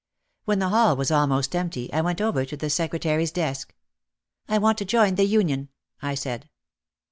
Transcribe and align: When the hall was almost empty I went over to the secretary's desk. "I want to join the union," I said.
When 0.45 0.57
the 0.57 0.69
hall 0.69 0.95
was 0.95 1.11
almost 1.11 1.55
empty 1.55 1.93
I 1.93 2.01
went 2.01 2.21
over 2.21 2.43
to 2.43 2.57
the 2.57 2.71
secretary's 2.71 3.29
desk. 3.31 3.75
"I 4.49 4.57
want 4.57 4.79
to 4.79 4.83
join 4.85 5.13
the 5.13 5.25
union," 5.27 5.69
I 6.01 6.15
said. 6.15 6.49